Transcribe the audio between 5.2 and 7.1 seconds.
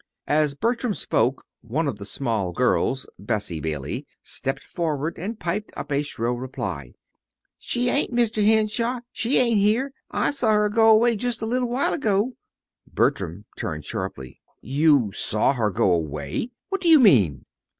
piped up a shrill reply.